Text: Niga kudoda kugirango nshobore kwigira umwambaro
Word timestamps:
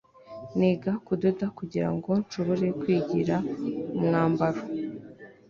Niga 0.57 0.91
kudoda 1.05 1.45
kugirango 1.57 2.09
nshobore 2.21 2.67
kwigira 2.79 3.35
umwambaro 3.97 4.61